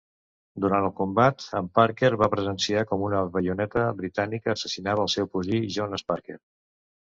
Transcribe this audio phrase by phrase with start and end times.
[0.63, 5.63] Durant el combat, en Parker va presenciar com una baioneta britànica assassinava el seu cosí
[5.79, 6.43] Jonas Parker.